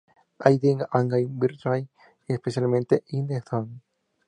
I 0.49 0.53
Did 0.61 0.81
It 0.81 0.87
Again", 0.95 1.37
"Britney" 1.39 1.87
y, 2.27 2.33
especialmente, 2.33 3.03
"In 3.09 3.27
the 3.27 3.39
Zone". 3.47 3.81